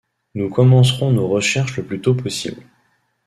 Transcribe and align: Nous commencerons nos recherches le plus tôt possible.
Nous 0.33 0.49
commencerons 0.49 1.11
nos 1.11 1.27
recherches 1.27 1.77
le 1.77 1.85
plus 1.85 2.01
tôt 2.01 2.15
possible. 2.15 2.63